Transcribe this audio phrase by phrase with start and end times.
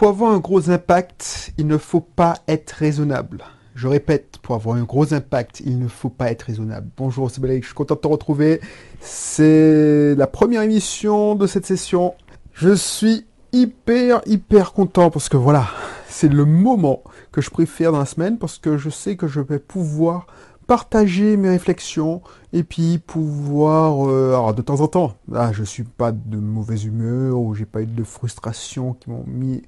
[0.00, 3.44] Pour avoir un gros impact, il ne faut pas être raisonnable.
[3.74, 6.88] Je répète, pour avoir un gros impact, il ne faut pas être raisonnable.
[6.96, 8.62] Bonjour, c'est Balek, je suis content de te retrouver.
[9.02, 12.14] C'est la première émission de cette session.
[12.54, 15.66] Je suis hyper, hyper content parce que voilà,
[16.08, 19.40] c'est le moment que je préfère dans la semaine parce que je sais que je
[19.40, 20.26] vais pouvoir
[20.66, 22.22] partager mes réflexions
[22.54, 26.84] et puis pouvoir euh, alors de temps en temps là je suis pas de mauvaise
[26.84, 29.62] humeur ou j'ai pas eu de frustration qui m'ont mis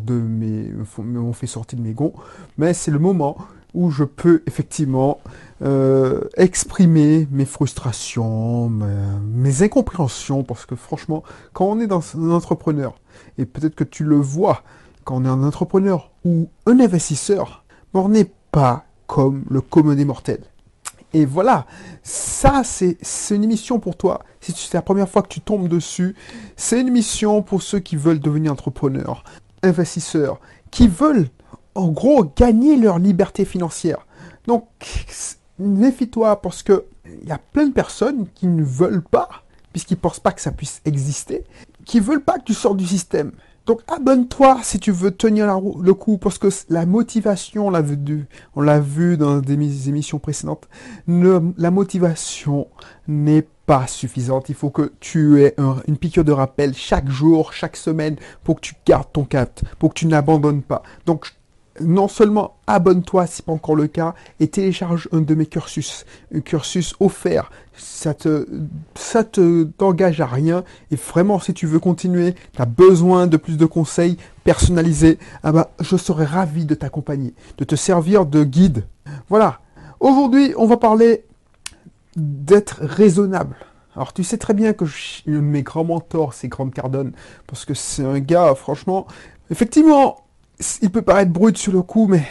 [0.00, 2.12] de mes m'ont fait sortir de mes gonds
[2.58, 3.36] mais c'est le moment
[3.74, 5.20] où je peux effectivement
[5.62, 12.94] euh, exprimer mes frustrations, mes, incompréhensions, parce que franchement, quand on est dans un entrepreneur,
[13.38, 14.62] et peut-être que tu le vois,
[15.04, 20.04] quand on est un entrepreneur ou un investisseur, on n'est pas comme le commun des
[20.04, 20.44] mortels.
[21.14, 21.66] Et voilà,
[22.02, 22.96] ça c'est
[23.34, 24.22] une émission pour toi.
[24.40, 26.16] Si c'est la première fois que tu tombes dessus,
[26.56, 29.22] c'est une émission pour ceux qui veulent devenir entrepreneurs,
[29.62, 30.40] investisseurs,
[30.70, 31.28] qui veulent
[31.74, 34.06] en gros gagner leur liberté financière.
[34.46, 34.66] Donc
[35.58, 36.84] méfie-toi parce que
[37.22, 39.28] il y a plein de personnes qui ne veulent pas,
[39.72, 41.44] puisqu'ils pensent pas que ça puisse exister,
[41.84, 43.32] qui veulent pas que tu sortes du système.
[43.64, 47.70] Donc abonne-toi si tu veux tenir le coup, parce que la motivation, on
[48.60, 50.68] l'a vu, dans des émissions précédentes,
[51.06, 52.66] la motivation
[53.06, 54.48] n'est pas suffisante.
[54.48, 55.54] Il faut que tu aies
[55.86, 59.90] une piqûre de rappel chaque jour, chaque semaine, pour que tu gardes ton cap, pour
[59.90, 60.82] que tu n'abandonnes pas.
[61.06, 61.32] Donc
[61.80, 66.40] non seulement abonne-toi si pas encore le cas et télécharge un de mes cursus, un
[66.40, 67.50] cursus offert.
[67.74, 68.46] Ça te,
[68.94, 73.36] ça te t'engage à rien et vraiment si tu veux continuer, tu as besoin de
[73.36, 78.44] plus de conseils personnalisés, ah bah, je serais ravi de t'accompagner, de te servir de
[78.44, 78.84] guide.
[79.28, 79.60] Voilà.
[80.00, 81.24] Aujourd'hui, on va parler
[82.16, 83.56] d'être raisonnable.
[83.94, 87.12] Alors tu sais très bien que je, mes grands mentors, c'est Grant Cardone,
[87.46, 89.06] parce que c'est un gars, franchement,
[89.50, 90.21] effectivement,
[90.82, 92.22] il peut paraître brut sur le coup, mais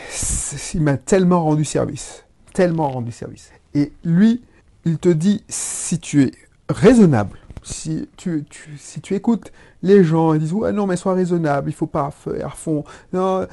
[0.73, 2.25] il m'a tellement rendu service.
[2.53, 3.51] Tellement rendu service.
[3.73, 4.41] Et lui,
[4.85, 6.31] il te dit, si tu es
[6.69, 8.45] raisonnable, si tu,
[8.77, 9.51] si tu écoutes
[9.83, 12.83] les gens, ils disent, ouais, non, mais sois raisonnable, il faut pas faire fond.
[13.13, 13.47] Non,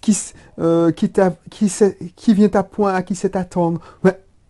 [0.00, 0.16] qui,
[0.58, 3.80] euh, qui, vient à point, à qui sait attendre.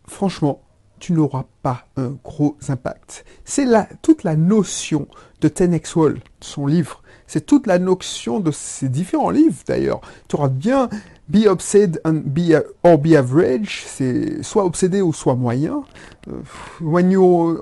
[0.06, 0.60] Franchement,
[0.98, 3.24] tu n'auras pas un gros impact.
[3.44, 3.66] C'est
[4.02, 5.08] toute la notion
[5.40, 7.01] de Tenex Wall, son livre,
[7.32, 10.02] c'est toute la notion de ces différents livres d'ailleurs.
[10.28, 10.90] Tu auras bien
[11.30, 15.82] Be Obsessed and be, or Be Average, c'est soit obsédé ou soit moyen.
[16.28, 16.42] Euh,
[16.82, 17.58] when you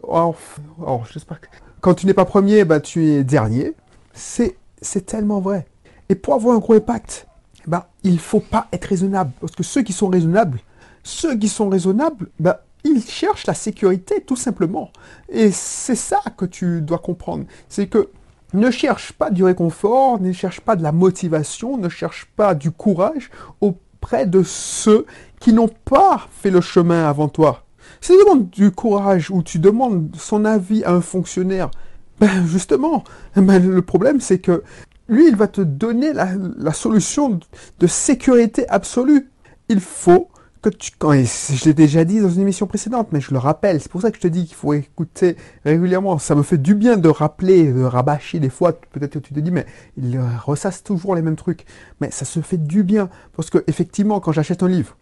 [1.13, 1.47] j'espère que
[1.81, 3.75] quand tu n'es pas premier, bah, tu es dernier.
[4.13, 5.67] C'est, c'est tellement vrai.
[6.09, 7.29] Et pour avoir un gros impact,
[7.69, 9.31] bah, il faut pas être raisonnable.
[9.41, 10.59] Parce que ceux qui sont raisonnables,
[11.05, 14.91] ceux qui sont raisonnables, bah, ils cherchent la sécurité tout simplement.
[15.29, 17.45] Et c'est ça que tu dois comprendre.
[17.69, 18.09] C'est que
[18.53, 22.71] ne cherche pas du réconfort, ne cherche pas de la motivation, ne cherche pas du
[22.71, 23.31] courage
[23.61, 25.07] auprès de ceux
[25.41, 27.65] qui n'ont pas fait le chemin avant toi.
[28.01, 31.71] Si tu demandes du courage ou tu demandes son avis à un fonctionnaire,
[32.19, 33.05] ben justement,
[33.37, 34.63] ben le problème c'est que
[35.09, 37.41] lui, il va te donner la, la solution
[37.81, 39.29] de sécurité absolue.
[39.69, 40.29] Il faut
[40.63, 43.81] que tu, quand, je l'ai déjà dit dans une émission précédente, mais je le rappelle,
[43.81, 46.19] c'est pour ça que je te dis qu'il faut écouter régulièrement.
[46.19, 48.73] Ça me fait du bien de rappeler, de rabâcher des fois.
[48.73, 49.67] Peut-être que tu te dis, mais
[49.97, 51.65] il ressasse toujours les mêmes trucs.
[52.01, 53.09] Mais ça se fait du bien.
[53.37, 54.97] Parce que, effectivement, quand j'achète un livre,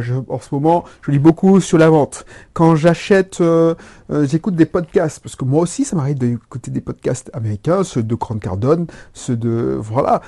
[0.00, 2.24] je, en ce moment, je lis beaucoup sur la vente.
[2.52, 3.74] Quand j'achète, euh,
[4.10, 8.02] euh, j'écoute des podcasts, parce que moi aussi, ça m'arrive d'écouter des podcasts américains, ceux
[8.02, 10.22] de Grant Cardone, ceux de, voilà.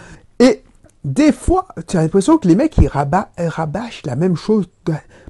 [1.05, 4.67] Des fois, tu as l'impression que les mecs, ils rabâchent la même chose.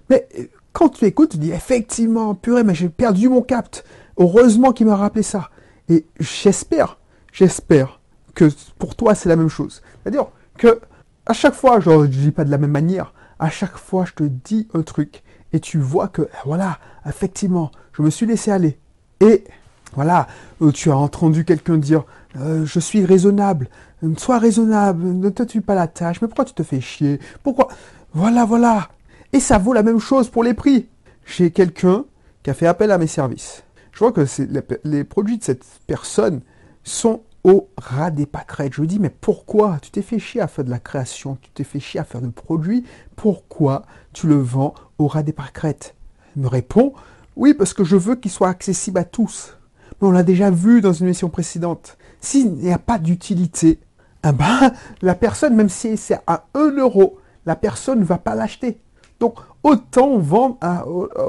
[0.08, 0.28] Mais
[0.72, 3.84] quand tu écoutes, tu dis, effectivement, purée, mais j'ai perdu mon capte.
[4.16, 5.50] Heureusement qu'il m'a rappelé ça.
[5.88, 6.98] Et j'espère,
[7.32, 8.00] j'espère
[8.34, 8.48] que
[8.78, 9.82] pour toi, c'est la même chose.
[10.02, 10.26] C'est-à-dire
[10.56, 10.80] que
[11.26, 14.12] à chaque fois, je ne dis pas de la même manière, à chaque fois, je
[14.12, 18.78] te dis un truc et tu vois que, voilà, effectivement, je me suis laissé aller.
[19.20, 19.44] Et
[19.94, 20.26] voilà,
[20.60, 22.04] euh, tu as entendu quelqu'un dire,
[22.36, 23.68] euh, je suis raisonnable,
[24.18, 27.20] Sois raisonnable, ne te tue pas la tâche, mais pourquoi tu te fais chier?
[27.42, 27.68] Pourquoi?
[28.12, 28.88] Voilà, voilà.
[29.32, 30.88] Et ça vaut la même chose pour les prix.
[31.24, 32.04] J'ai quelqu'un
[32.42, 33.62] qui a fait appel à mes services.
[33.92, 34.26] Je vois que
[34.84, 36.40] les, produits de cette personne
[36.82, 38.74] sont au ras des pâquerettes.
[38.74, 39.78] Je lui dis, mais pourquoi?
[39.80, 42.20] Tu t'es fait chier à faire de la création, tu t'es fait chier à faire
[42.20, 42.84] de produits,
[43.16, 43.82] pourquoi
[44.12, 45.94] tu le vends au ras des pâquerettes?
[46.36, 46.92] Il me répond,
[47.36, 49.56] oui, parce que je veux qu'il soit accessible à tous.
[50.00, 51.96] Mais on l'a déjà vu dans une émission précédente.
[52.24, 53.80] S'il n'y a pas d'utilité,
[54.22, 54.72] ah ben,
[55.02, 58.80] la personne, même si c'est à 1 euro, la personne ne va pas l'acheter.
[59.20, 60.56] Donc, autant vendre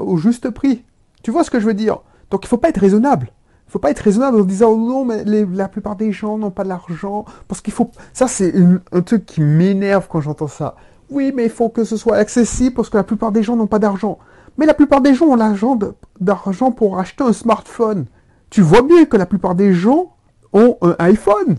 [0.00, 0.86] au, juste prix.
[1.22, 1.98] Tu vois ce que je veux dire?
[2.30, 3.30] Donc, il ne faut pas être raisonnable.
[3.68, 6.64] faut pas être raisonnable en disant oh non, mais la plupart des gens n'ont pas
[6.64, 7.26] de l'argent.
[7.46, 7.90] Parce qu'il faut.
[8.14, 8.54] Ça, c'est
[8.90, 10.76] un truc qui m'énerve quand j'entends ça.
[11.10, 13.66] Oui, mais il faut que ce soit accessible parce que la plupart des gens n'ont
[13.66, 14.16] pas d'argent.
[14.56, 15.78] Mais la plupart des gens ont l'argent
[16.20, 18.06] d'argent pour acheter un smartphone.
[18.48, 20.15] Tu vois bien que la plupart des gens
[20.56, 21.56] un iPhone.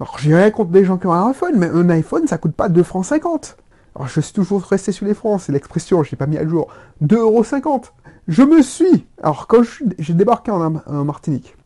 [0.00, 2.54] Alors, j'ai rien contre des gens qui ont un iPhone, mais un iPhone, ça coûte
[2.54, 3.56] pas 2 francs 50.
[3.94, 6.46] Alors, je suis toujours resté sur les francs, c'est l'expression, je l'ai pas mis à
[6.46, 6.68] jour.
[7.02, 7.82] 2,50 euros.
[8.28, 9.06] Je me suis.
[9.22, 9.62] Alors, quand
[9.98, 11.56] j'ai débarqué en, Martinique,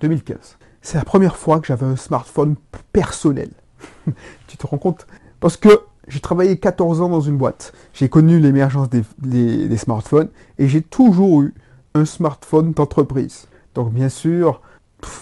[0.00, 2.56] 2015, c'est la première fois que j'avais un smartphone
[2.92, 3.50] personnel.
[4.46, 5.06] tu te rends compte?
[5.40, 7.72] Parce que j'ai travaillé 14 ans dans une boîte.
[7.92, 10.28] J'ai connu l'émergence des, smartphones
[10.58, 11.54] et j'ai toujours eu
[11.94, 13.48] un smartphone d'entreprise.
[13.74, 14.60] Donc, bien sûr,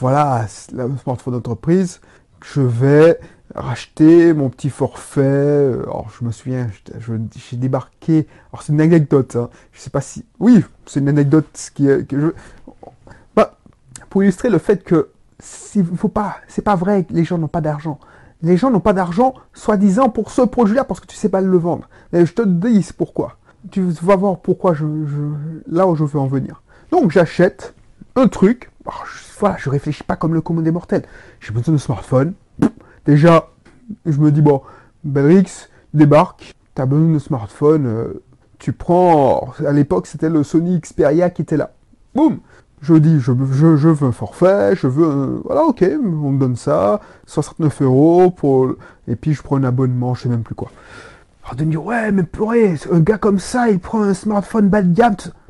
[0.00, 2.00] voilà, le smartphone d'entreprise,
[2.44, 3.18] je vais
[3.54, 5.72] racheter mon petit forfait.
[5.82, 6.68] Alors, je me souviens,
[6.98, 8.26] j'ai débarqué.
[8.52, 9.36] Alors, c'est une anecdote.
[9.36, 9.50] Hein.
[9.72, 10.24] Je sais pas si.
[10.38, 12.26] Oui, c'est une anecdote qui, que je.
[13.34, 13.58] Bah,
[14.08, 15.10] pour illustrer le fait que
[15.74, 17.98] il faut pas, c'est pas vrai que les gens n'ont pas d'argent.
[18.42, 21.56] Les gens n'ont pas d'argent, soi-disant, pour ce produit-là, parce que tu sais pas le
[21.58, 21.88] vendre.
[22.12, 23.36] Mais je te dis pourquoi.
[23.70, 24.86] Tu vas voir pourquoi je,
[25.66, 26.62] là où je veux en venir.
[26.90, 27.74] Donc, j'achète
[28.16, 28.69] un truc.
[28.90, 31.04] Alors, je, voilà, réfléchis pas comme le commun des mortels.
[31.40, 32.34] J'ai besoin de smartphone.
[33.06, 33.48] Déjà,
[34.04, 34.62] je me dis, bon,
[35.04, 38.22] Belrix débarque, tu as besoin de smartphone, euh,
[38.58, 41.72] tu prends, à l'époque c'était le Sony Xperia qui était là.
[42.14, 42.40] Boum
[42.82, 45.40] Je dis, je, je, veux un forfait, je veux un...
[45.44, 48.74] Voilà, ok, on me donne ça, 69 euros, pour...
[49.08, 50.70] et puis je prends un abonnement, je sais même plus quoi.
[51.44, 54.68] Alors de me dire, ouais, mais purée, un gars comme ça, il prend un smartphone
[54.68, 54.94] bas de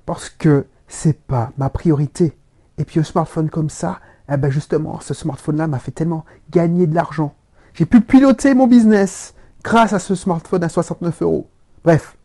[0.07, 2.35] parce que c'est pas ma priorité.
[2.81, 4.01] Et puis un smartphone comme ça,
[4.33, 7.35] eh ben justement, ce smartphone-là m'a fait tellement gagner de l'argent.
[7.75, 11.47] J'ai pu piloter mon business grâce à ce smartphone à 69 euros.
[11.85, 12.17] Bref.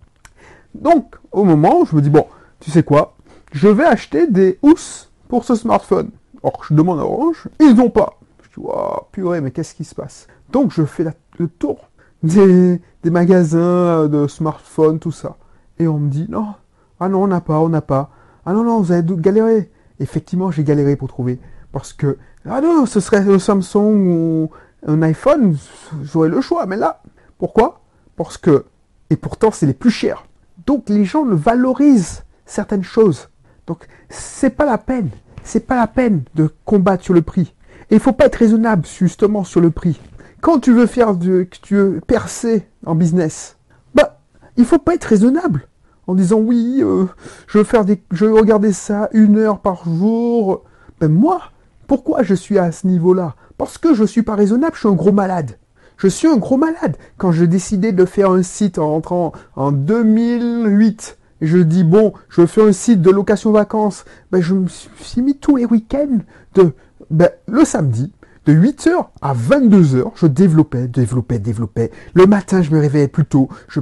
[0.74, 2.26] Donc, au moment, je me dis, bon,
[2.62, 3.18] tu sais quoi?
[3.52, 6.12] Je vais acheter des housses pour ce smartphone.
[6.42, 8.18] Or, je demande à Orange, ils n'ont pas.
[8.42, 10.28] Je dis, oh, purée, mais qu'est-ce qui se passe?
[10.54, 11.04] Donc, je fais
[11.38, 11.90] le tour
[12.24, 15.36] des, magasins de smartphones, tout ça.
[15.80, 16.54] Et on me dit, non,
[17.02, 18.10] ah non, on n'a pas, on n'a pas.
[18.46, 19.70] Ah non, non, vous avez galéré.
[20.00, 21.40] Effectivement, j'ai galéré pour trouver.
[21.72, 24.50] Parce que, ah non, ce serait un Samsung ou
[24.88, 25.58] un iPhone,
[26.04, 26.66] j'aurais le choix.
[26.66, 27.02] Mais là,
[27.38, 27.82] pourquoi?
[28.16, 28.66] Parce que,
[29.10, 30.26] et pourtant, c'est les plus chers.
[30.66, 33.30] Donc, les gens ne valorisent certaines choses.
[33.68, 35.10] Donc, c'est pas la peine.
[35.44, 37.54] C'est pas la peine de combattre sur le prix.
[37.92, 40.00] Et il faut pas être raisonnable, justement, sur le prix.
[40.42, 43.58] Quand tu veux faire du, que tu veux percer en business,
[43.94, 44.22] bah,
[44.58, 45.68] il faut pas être raisonnable
[46.08, 47.06] en disant oui, euh,
[47.48, 50.64] je veux faire des, je veux regarder ça une heure par jour.
[51.00, 51.42] Ben moi,
[51.88, 53.36] pourquoi je suis à ce niveau-là?
[53.58, 55.58] Parce que je suis pas raisonnable, je suis un gros malade.
[55.98, 56.98] Je suis un gros malade.
[57.18, 62.14] Quand j'ai décidé de faire un site en rentrant en 2008, et je dis bon,
[62.30, 66.20] je fais un site de location vacances, ben je me suis mis tous les week-ends
[66.56, 66.74] de
[67.10, 68.12] ben, le samedi,
[68.46, 71.92] de 8h à 22h, je développais, développais, développais.
[72.14, 73.50] Le matin, je me réveillais plus tôt.
[73.68, 73.80] Je,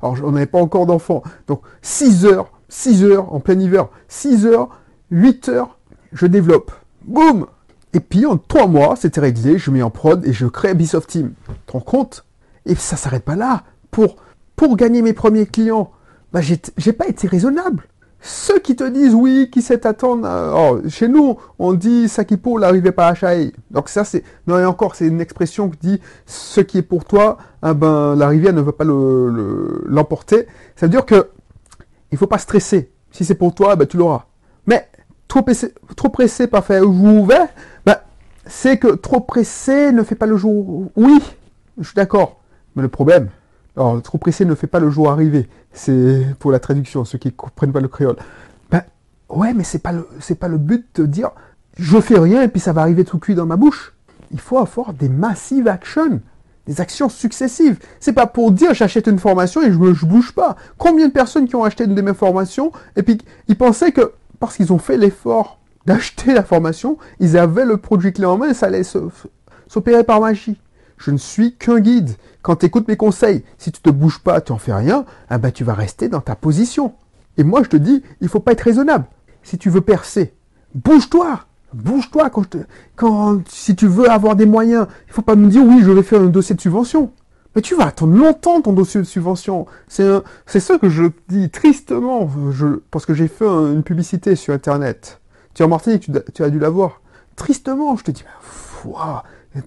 [0.00, 1.22] alors, on n'avais pas encore d'enfants.
[1.48, 4.68] Donc, 6h, 6h en plein hiver, 6h,
[5.12, 5.66] 8h,
[6.12, 6.72] je développe.
[7.04, 7.46] Boum
[7.92, 11.08] Et puis en trois mois, c'était réglé, je mets en prod et je crée Ubisoft
[11.08, 11.32] Team.
[11.66, 12.24] Tu rends compte?
[12.66, 13.64] Et ça s'arrête pas là.
[13.90, 14.16] Pour,
[14.54, 15.90] pour gagner mes premiers clients,
[16.32, 17.88] bah, j'ai pas été raisonnable.
[18.22, 22.60] Ceux qui te disent oui, qui sait attendre, euh, oh, chez nous, on dit Sakipo
[22.60, 23.52] n'arrivait pas à Chai.
[23.70, 27.06] Donc ça, c'est, non et encore, c'est une expression qui dit ce qui est pour
[27.06, 30.36] toi, eh ben, la rivière ne veut pas l'emporter.
[30.36, 31.30] Le, ça veut dire que
[32.12, 32.92] il faut pas stresser.
[33.10, 34.26] Si c'est pour toi, ben, tu l'auras.
[34.66, 34.86] Mais
[35.26, 37.48] trop pressé, trop pressé par faire ouvert,
[37.86, 37.96] ben,
[38.44, 40.90] c'est que trop pressé ne fait pas le jour.
[40.94, 41.20] Oui,
[41.78, 42.40] je suis d'accord.
[42.76, 43.30] Mais le problème,
[43.76, 45.48] alors trop pressé ne fait pas le jour arrivé.
[45.72, 48.16] C'est pour la traduction, ceux qui ne comprennent pas le créole.
[48.70, 48.82] Ben
[49.28, 51.30] ouais, mais c'est pas le c'est pas le but de dire
[51.76, 53.94] je fais rien et puis ça va arriver tout cuit dans ma bouche.
[54.32, 56.20] Il faut avoir des massive actions,
[56.66, 57.78] des actions successives.
[58.00, 60.56] C'est pas pour dire j'achète une formation et je ne bouge pas.
[60.78, 64.12] Combien de personnes qui ont acheté une de mes formations et puis ils pensaient que
[64.40, 68.50] parce qu'ils ont fait l'effort d'acheter la formation, ils avaient le produit clé en main
[68.50, 70.60] et ça allait s'opérer par magie.
[71.00, 72.10] Je ne suis qu'un guide.
[72.42, 75.38] Quand tu écoutes mes conseils, si tu te bouges pas, tu en fais rien, eh
[75.38, 76.92] ben, tu vas rester dans ta position.
[77.38, 79.06] Et moi, je te dis, il faut pas être raisonnable.
[79.42, 80.34] Si tu veux percer,
[80.74, 81.40] bouge-toi.
[81.72, 82.30] Bouge-toi
[82.96, 84.88] quand, si tu veux avoir des moyens.
[85.06, 87.12] Il faut pas me dire, oui, je vais faire un dossier de subvention.
[87.56, 89.66] Mais tu vas attendre longtemps ton dossier de subvention.
[89.88, 90.06] C'est
[90.44, 95.20] c'est ça que je dis tristement, je, parce que j'ai fait une publicité sur Internet.
[95.54, 97.00] Tu es en Martinique, tu, tu as dû la voir.
[97.36, 98.24] Tristement, je te dis,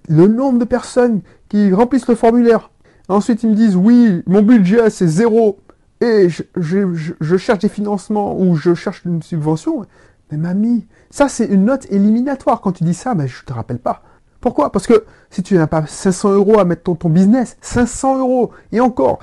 [0.07, 2.71] le nombre de personnes qui remplissent le formulaire.
[3.09, 5.59] Ensuite, ils me disent, oui, mon budget, c'est zéro,
[6.03, 9.85] et je, cherche des financements ou je cherche une subvention.
[10.31, 12.59] Mais mamie, ça c'est une note éliminatoire.
[12.59, 14.03] Quand tu dis ça, mais je te rappelle pas.
[14.41, 14.71] Pourquoi?
[14.71, 18.51] Parce que si tu n'as pas 500 euros à mettre dans ton business, 500 euros,
[18.73, 19.19] et encore,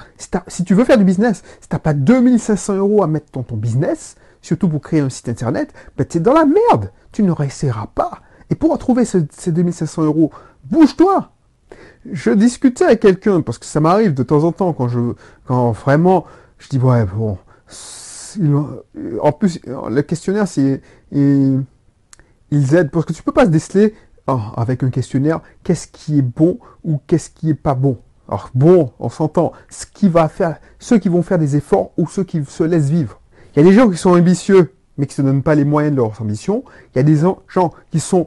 [0.48, 3.42] si, tu veux faire du business, si tu n'as pas 2500 euros à mettre dans
[3.42, 6.90] ton business, surtout pour créer un site internet, ben tu es dans la merde.
[7.12, 8.22] Tu ne réussiras pas.
[8.50, 10.30] Et pour retrouver ces 2500 euros,
[10.64, 11.30] bouge-toi.
[12.10, 14.98] Je discutais avec quelqu'un, parce que ça m'arrive de temps en temps, quand je,
[15.46, 16.24] quand vraiment,
[16.58, 17.38] je dis, ouais, bon,
[19.20, 20.80] en plus, le questionnaire, c'est,
[21.12, 21.64] ils
[22.50, 23.94] aident, parce que tu peux pas se déceler
[24.26, 27.98] oh, avec un questionnaire, qu'est-ce qui est bon ou qu'est-ce qui est pas bon.
[28.28, 32.06] Alors bon, on s'entend, ce qui va faire, ceux qui vont faire des efforts ou
[32.06, 33.20] ceux qui se laissent vivre.
[33.54, 35.94] Il y a des gens qui sont ambitieux, mais qui se donnent pas les moyens
[35.94, 36.64] de leurs ambitions.
[36.94, 37.16] Il y a des
[37.48, 38.26] gens qui sont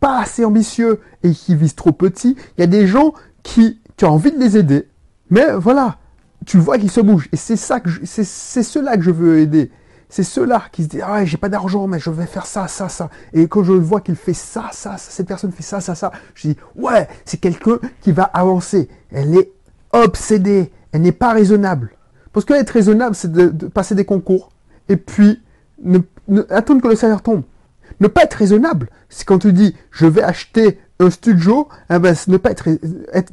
[0.00, 2.36] pas assez ambitieux et qui visent trop petit.
[2.56, 4.88] Il y a des gens qui, tu as envie de les aider,
[5.30, 5.98] mais voilà,
[6.46, 7.28] tu vois qu'ils se bougent.
[7.32, 9.70] Et c'est ça que c'est, ceux-là que je veux aider.
[10.08, 12.88] C'est ceux-là qui se disent, ah, j'ai pas d'argent, mais je vais faire ça, ça,
[12.88, 13.10] ça.
[13.34, 16.12] Et quand je vois qu'il fait ça, ça, ça, cette personne fait ça, ça, ça,
[16.34, 18.88] je dis, ouais, c'est quelqu'un qui va avancer.
[19.10, 19.52] Elle est
[19.92, 20.72] obsédée.
[20.92, 21.90] Elle n'est pas raisonnable.
[22.32, 24.50] Parce que être raisonnable, c'est de, passer des concours.
[24.88, 25.42] Et puis,
[25.82, 25.98] ne,
[26.50, 27.42] attendre que le salaire tombe.
[28.00, 32.14] Ne pas être raisonnable, c'est quand tu dis, je vais acheter un studio, eh ben,
[32.28, 32.68] ne, pas être,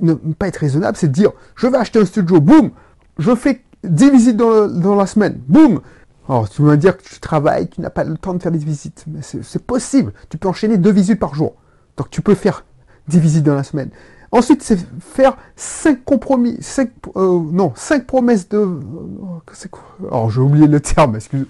[0.02, 2.72] ne pas être raisonnable, c'est dire, je vais acheter un studio, boum,
[3.18, 5.40] je fais 10 visites dans, la semaine.
[5.48, 5.82] Boum
[6.28, 8.58] Alors, tu vas dire que tu travailles, tu n'as pas le temps de faire des
[8.58, 9.06] visites.
[9.08, 10.14] Mais c'est possible.
[10.30, 11.56] Tu peux enchaîner deux visites par jour.
[11.98, 12.66] Donc, tu peux faire
[13.08, 13.90] 10 visites dans la semaine.
[14.36, 18.58] Ensuite, c'est faire 5 compromis, 5, euh, non, 5 promesses de...
[18.58, 21.46] Euh, Alors, j'ai oublié le terme, excusez.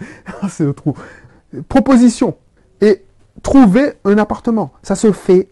[0.50, 0.94] c'est le trou.
[1.68, 2.36] Proposition.
[2.82, 3.04] Et
[3.42, 4.72] trouver un appartement.
[4.84, 5.50] Ça se fait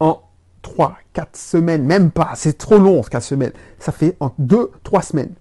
[0.00, 0.20] en
[0.62, 2.32] 3, 4 semaines, même pas.
[2.36, 3.52] C'est trop long, 4 semaines.
[3.78, 5.34] Ça fait en 2, 3 semaines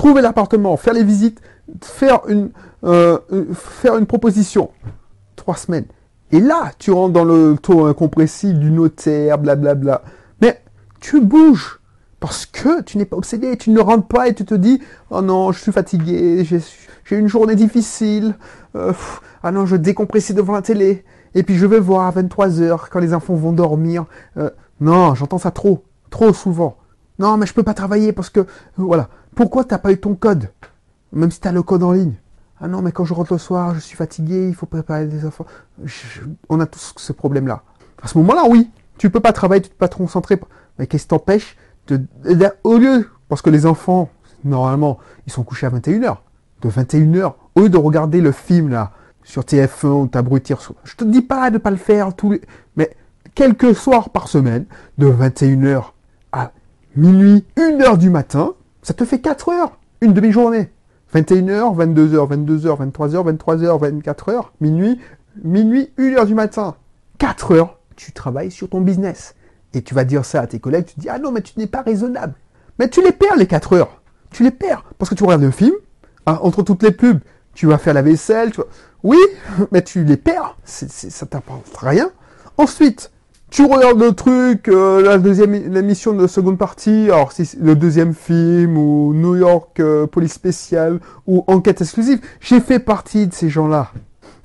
[0.00, 1.40] trouver l'appartement, faire les visites,
[1.82, 2.50] faire une,
[2.84, 3.18] euh,
[3.52, 4.70] faire une proposition.
[5.36, 5.84] Trois semaines.
[6.32, 10.02] Et là, tu rentres dans le taux incompressible du notaire, blablabla.
[10.02, 10.10] Mais
[11.00, 11.80] tu bouges.
[12.20, 15.22] Parce que tu n'es pas obsédé, tu ne rentres pas et tu te dis Oh
[15.22, 18.34] non, je suis fatigué, j'ai une journée difficile,
[18.76, 18.92] euh,
[19.42, 21.02] ah non, je décompresse devant la télé,
[21.34, 24.04] et puis je vais voir à 23h quand les enfants vont dormir.
[24.36, 26.76] Euh, non, j'entends ça trop, trop souvent.
[27.18, 28.46] Non, mais je peux pas travailler parce que.
[28.76, 29.08] voilà.
[29.34, 30.50] Pourquoi t'as pas eu ton code
[31.12, 32.14] Même si tu as le code en ligne?
[32.60, 35.24] Ah non, mais quand je rentre le soir, je suis fatigué, il faut préparer des
[35.24, 35.46] enfants.
[36.50, 37.62] on a tous ce problème-là.
[38.02, 40.38] À ce moment-là, oui, tu peux pas travailler, tu peux pas te concentrer.
[40.80, 41.58] Mais qu'est-ce qui t'empêche
[41.88, 42.00] de,
[42.64, 44.08] au lieu, parce que les enfants,
[44.44, 46.16] normalement, ils sont couchés à 21h.
[46.62, 51.04] De 21h, au lieu de regarder le film, là, sur TF1 ou t'abrutir, je te
[51.04, 52.40] dis pas de pas le faire tous les,
[52.76, 52.96] mais
[53.34, 54.64] quelques soirs par semaine,
[54.96, 55.84] de 21h
[56.32, 56.52] à
[56.96, 60.70] minuit, 1h du matin, ça te fait 4 heures, une demi-journée.
[61.14, 64.98] 21h, 22h, 22h, 23h, 23h, 24h, minuit,
[65.44, 66.76] minuit, 1h du matin.
[67.18, 69.34] 4 heures, tu travailles sur ton business.
[69.74, 71.58] Et tu vas dire ça à tes collègues, tu te dis, ah non, mais tu
[71.58, 72.34] n'es pas raisonnable.
[72.78, 74.02] Mais tu les perds, les 4 heures.
[74.30, 74.84] Tu les perds.
[74.98, 75.74] Parce que tu regardes un film,
[76.26, 77.20] hein, entre toutes les pubs,
[77.54, 78.60] tu vas faire la vaisselle, tu
[79.02, 79.18] Oui,
[79.72, 80.56] mais tu les perds.
[80.64, 82.10] Ça ne ça t'apporte rien.
[82.56, 83.10] Ensuite,
[83.50, 88.14] tu regardes le truc, euh, la deuxième l'émission de seconde partie, alors si le deuxième
[88.14, 93.50] film ou New York euh, Police Spéciale ou Enquête exclusive, j'ai fait partie de ces
[93.50, 93.90] gens-là.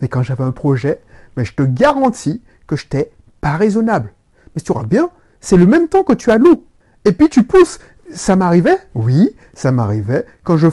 [0.01, 1.01] Mais quand j'avais un projet,
[1.37, 4.11] mais je te garantis que je n'étais pas raisonnable.
[4.55, 5.09] Mais si tu regardes bien,
[5.41, 6.63] c'est le même temps que tu as loup.
[7.03, 7.79] Et puis tu pousses.
[8.11, 8.77] Ça m'arrivait?
[8.93, 10.25] Oui, ça m'arrivait.
[10.43, 10.67] Quand je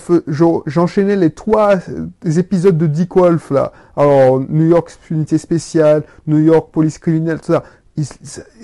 [0.67, 3.73] j'enchaînais les trois euh, épisodes de Dick Wolf, là.
[3.97, 7.63] Alors, New York Unité Spéciale, New York Police Criminelle, tout ça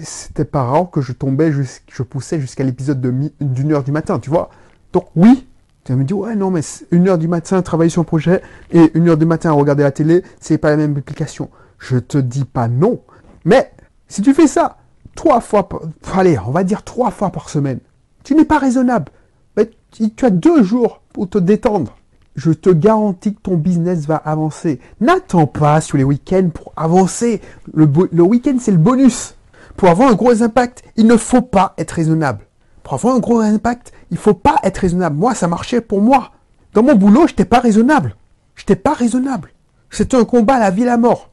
[0.02, 3.00] c'était pas rare que je tombais, je poussais jusqu'à l'épisode
[3.40, 4.50] d'une heure du matin, tu vois.
[4.92, 5.46] Donc oui,
[5.84, 6.60] tu vas me dire, ouais, non, mais
[6.90, 9.90] une heure du matin, travailler sur un projet, et une heure du matin, regarder la
[9.90, 11.50] télé, c'est pas la même application.
[11.78, 13.00] Je te dis pas non.
[13.44, 13.70] Mais,
[14.08, 14.78] si tu fais ça,
[15.14, 15.80] trois fois, par,
[16.14, 17.80] allez, on va dire trois fois par semaine,
[18.24, 19.12] tu n'es pas raisonnable.
[19.56, 21.98] Mais tu as deux jours pour te détendre
[22.38, 24.80] je te garantis que ton business va avancer.
[25.00, 27.40] N'attends pas sur les week-ends pour avancer.
[27.74, 27.84] Le,
[28.22, 29.34] week-end, c'est le bonus.
[29.76, 32.46] Pour avoir un gros impact, il ne faut pas être raisonnable.
[32.82, 35.16] Pour avoir un gros impact, il ne faut pas être raisonnable.
[35.16, 36.30] Moi, ça marchait pour moi.
[36.74, 38.14] Dans mon boulot, je n'étais pas raisonnable.
[38.54, 39.50] Je n'étais pas raisonnable.
[39.90, 41.30] C'était un combat à la vie et à la mort.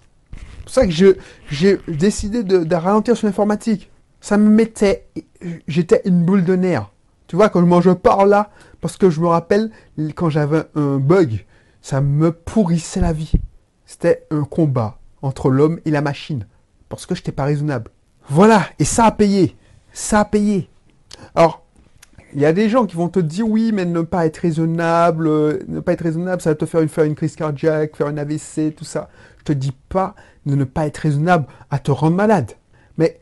[0.68, 1.18] C'est pour ça que
[1.52, 3.92] j'ai décidé de, ralentir sur l'informatique.
[4.20, 5.08] Ça me mettait,
[5.68, 6.90] j'étais une boule de nerfs.
[7.28, 8.50] Tu vois, quand je parle là,
[8.82, 9.72] parce que je me rappelle,
[10.16, 11.46] quand j'avais un bug,
[11.82, 13.34] ça me pourrissait la vie.
[13.86, 16.48] C'était un combat entre l'homme et la machine.
[16.90, 17.92] Parce que je n'étais pas raisonnable.
[18.30, 19.56] Voilà, et ça a payé.
[19.94, 20.70] Ça a payé.
[21.36, 21.65] Alors,
[22.36, 25.28] il y a des gens qui vont te dire oui, mais ne pas être raisonnable,
[25.28, 28.10] euh, ne pas être raisonnable, ça va te faire une, faire une crise cardiaque, faire
[28.10, 29.10] une AVC, tout ça.
[29.38, 30.16] Je te dis pas
[30.46, 32.52] de ne pas être raisonnable à te rendre malade.
[32.98, 33.22] Mais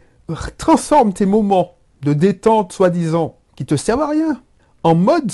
[0.57, 4.41] transforme tes moments de détente, soi-disant, qui te servent à rien,
[4.81, 5.31] en mode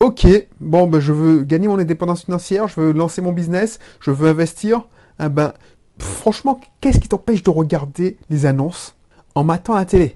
[0.00, 0.26] ok,
[0.60, 4.28] bon, ben, je veux gagner mon indépendance financière, je veux lancer mon business, je veux
[4.28, 4.86] investir.
[5.18, 5.54] Eh ben,
[5.98, 8.96] franchement, qu'est-ce qui t'empêche de regarder les annonces
[9.34, 10.14] en matant à la télé?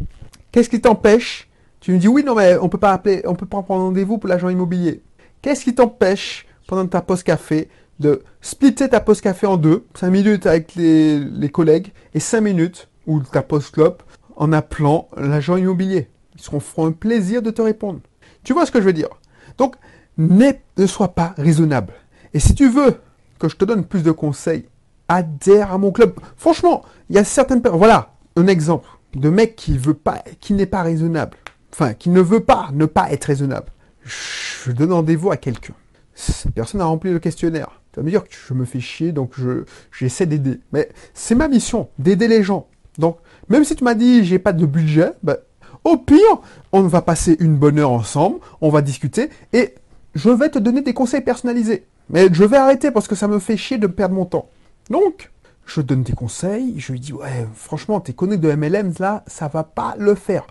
[0.52, 1.48] Qu'est-ce qui t'empêche
[1.80, 4.18] Tu me dis oui, non, mais on peut pas appeler, on peut pas prendre rendez-vous
[4.18, 5.02] pour l'agent immobilier.
[5.42, 7.68] Qu'est-ce qui t'empêche pendant ta pause café
[8.00, 12.88] de splitter ta pause café en deux, 5 minutes avec les, collègues et 5 minutes
[13.06, 14.02] ou ta pause clope
[14.37, 16.08] en appelant l'agent immobilier?
[16.37, 18.00] Ils seront feront un plaisir de te répondre.
[18.44, 19.08] Tu vois ce que je veux dire?
[19.56, 19.76] Donc,
[20.16, 20.52] ne
[20.87, 21.94] sois pas raisonnable.
[22.35, 23.00] Et si tu veux
[23.38, 24.66] que je te donne plus de conseils,
[25.08, 26.14] adhère à mon club.
[26.37, 27.78] Franchement, il y a certaines personnes.
[27.78, 31.37] Voilà, un exemple de mec qui veut pas, qui n'est pas raisonnable.
[31.72, 33.68] Enfin, qui ne veut pas ne pas être raisonnable.
[34.04, 35.75] Je donne rendez-vous à quelqu'un.
[36.14, 37.80] Cette personne a rempli le questionnaire.
[37.94, 40.60] Ça veut me dire que je me fais chier, donc je, j'essaie d'aider.
[40.72, 42.66] Mais c'est ma mission, d'aider les gens.
[42.98, 45.37] Donc, même si tu m'as dit j'ai pas de budget, ben,
[45.84, 46.40] au pire,
[46.72, 49.75] on va passer une bonne heure ensemble, on va discuter et
[50.14, 51.87] je vais te donner des conseils personnalisés.
[52.10, 54.48] Mais je vais arrêter parce que ça me fait chier de perdre mon temps.
[54.90, 55.30] Donc,
[55.66, 59.48] je donne des conseils, je lui dis ouais, franchement, tes conneries de MLM là, ça
[59.48, 60.46] va pas le faire.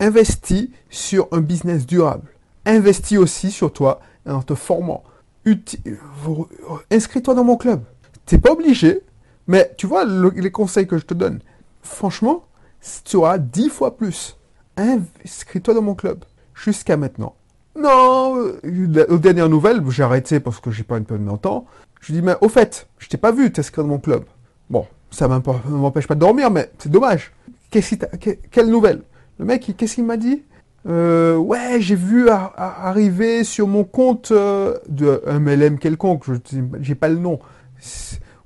[0.00, 2.28] Investis sur un business durable.
[2.66, 5.02] Investis aussi sur toi en te formant.
[6.90, 7.82] Inscris-toi dans mon club.
[8.26, 9.00] T'es pas obligé,
[9.46, 11.40] mais tu vois les conseils que je te donne.
[11.82, 12.44] Franchement,
[13.04, 14.36] tu auras dix fois plus.
[14.76, 16.24] Inscris-toi dans mon club.
[16.54, 17.34] Jusqu'à maintenant.
[17.74, 21.66] Non, euh, aux dernières nouvelles, j'ai arrêté parce que j'ai pas une peu de temps.
[22.00, 24.24] Je dis, mais au fait, je t'ai pas vu t'inscrire dans mon club.
[24.68, 27.32] Bon, ça m'empêche pas de dormir, mais c'est dommage.
[27.70, 27.94] Qu'est-ce
[28.50, 29.02] quelle nouvelle?
[29.38, 30.42] Le mec, qu'est-ce qu'il m'a dit?
[30.88, 36.24] Euh, Ouais, j'ai vu arriver sur mon compte euh, de MLM quelconque,
[36.80, 37.38] j'ai pas le nom.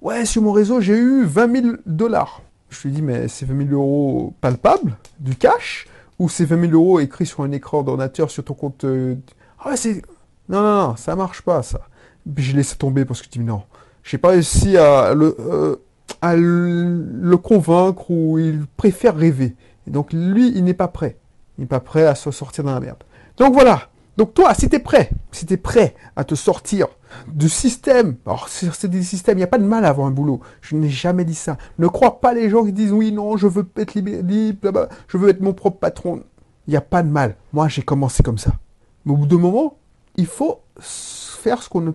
[0.00, 2.42] Ouais, sur mon réseau, j'ai eu 20 000 dollars.
[2.70, 5.86] Je lui dis, mais c'est 20 000 euros palpables, du cash?
[6.18, 9.14] Ou c'est 20 000 euros écrits sur un écran d'ordinateur sur ton compte euh,
[9.62, 10.02] Ah c'est...
[10.48, 11.80] Non, non, non, ça marche pas, ça.
[12.34, 13.62] Puis je laissé tomber parce que je dis non.
[14.04, 15.74] J'ai pas réussi euh,
[16.22, 19.56] à le convaincre ou il préfère rêver.
[19.86, 21.16] Et donc lui, il n'est pas prêt.
[21.58, 23.02] Il n'est pas prêt à se sortir dans la merde.
[23.36, 23.88] Donc voilà.
[24.16, 26.88] Donc toi, si t'es prêt, si t'es prêt à te sortir
[27.28, 30.10] du système, alors c'est des systèmes, il n'y a pas de mal à avoir un
[30.10, 30.40] boulot.
[30.62, 31.58] Je n'ai jamais dit ça.
[31.78, 35.28] Ne crois pas les gens qui disent oui, non, je veux être libre, je veux
[35.28, 36.22] être mon propre patron.
[36.66, 37.36] Il n'y a pas de mal.
[37.52, 38.52] Moi, j'ai commencé comme ça.
[39.04, 39.76] Mais au bout d'un moment,
[40.16, 41.92] il faut faire ce qu'on ne...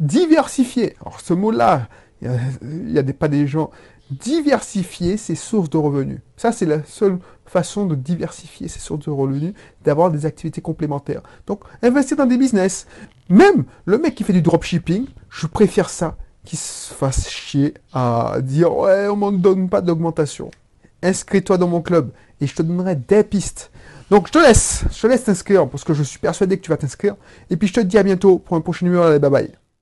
[0.00, 0.96] Diversifier.
[1.02, 1.86] Alors ce mot-là,
[2.22, 2.30] il
[2.62, 3.70] n'y a, pas des gens
[4.10, 6.20] diversifier ses sources de revenus.
[6.36, 11.22] Ça, c'est la seule façon de diversifier ses sources de revenus, d'avoir des activités complémentaires.
[11.46, 12.86] Donc, investir dans des business.
[13.28, 18.36] Même le mec qui fait du dropshipping, je préfère ça qu'il se fasse chier à
[18.40, 20.50] dire ouais, on m'en donne pas d'augmentation.
[21.02, 23.70] Inscris-toi dans mon club et je te donnerai des pistes.
[24.10, 26.70] Donc je te laisse, je te laisse t'inscrire parce que je suis persuadé que tu
[26.70, 27.16] vas t'inscrire.
[27.50, 29.04] Et puis je te dis à bientôt pour un prochain numéro.
[29.04, 29.59] Allez, bye bye.